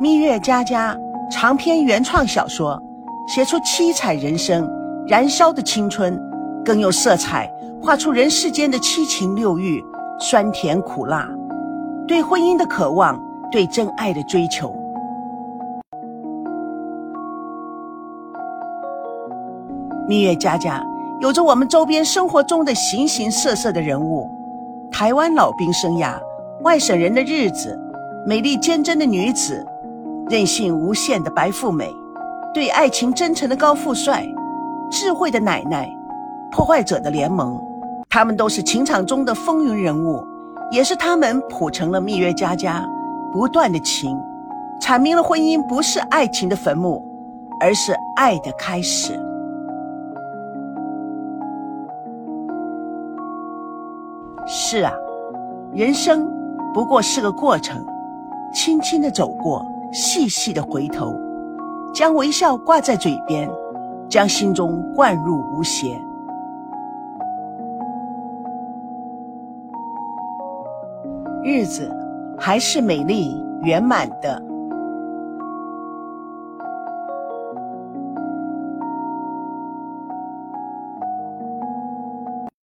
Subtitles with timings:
[0.00, 0.96] 蜜月佳佳
[1.28, 2.80] 长篇原创小说，
[3.26, 4.70] 写出七彩人生、
[5.08, 6.16] 燃烧的青春，
[6.64, 7.52] 更有色彩，
[7.82, 9.84] 画出人世间的七情六欲、
[10.20, 11.28] 酸甜苦辣，
[12.06, 13.20] 对婚姻的渴望，
[13.50, 14.72] 对真爱的追求。
[20.06, 20.80] 蜜月佳佳
[21.20, 24.30] 有着我们周边生活中的形形色色的人物：
[24.92, 26.16] 台湾老兵生涯、
[26.62, 27.76] 外省人的日子、
[28.24, 29.66] 美丽坚贞的女子。
[30.30, 31.90] 任性无限的白富美，
[32.52, 34.26] 对爱情真诚的高富帅，
[34.90, 35.88] 智慧的奶奶，
[36.50, 37.58] 破坏者的联盟，
[38.10, 40.22] 他们都是情场中的风云人物，
[40.70, 42.86] 也是他们谱成了蜜月佳佳
[43.32, 44.20] 不断的情，
[44.82, 47.02] 阐明了婚姻不是爱情的坟墓，
[47.58, 49.18] 而是爱的开始。
[54.46, 54.92] 是啊，
[55.72, 56.30] 人生
[56.74, 57.82] 不过是个过程，
[58.52, 59.64] 轻轻的走过。
[59.92, 61.14] 细细的回头，
[61.94, 63.48] 将微笑挂在嘴边，
[64.08, 65.98] 将心中灌入无邪。
[71.42, 71.90] 日子
[72.38, 74.47] 还是美丽圆满的。